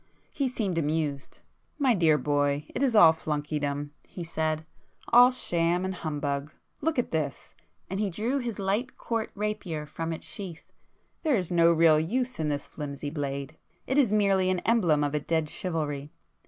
[0.31, 1.41] He seemed amused.
[1.77, 6.51] "My dear boy, it is all flunkeydom;" he said—"All sham and humbug.
[6.81, 7.53] Look at this—"
[7.87, 12.49] and he drew his light court rapier from its sheath—"There is no real use in
[12.49, 16.11] this flimsy blade,—it is merely an emblem of dead chivalry.